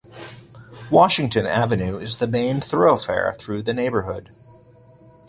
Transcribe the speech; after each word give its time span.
Washington 0.89 1.45
Avenue 1.45 1.99
is 1.99 2.17
the 2.17 2.25
main 2.27 2.59
thoroughfare 2.59 3.33
through 3.37 3.61
the 3.61 3.71
neighborhood. 3.75 4.31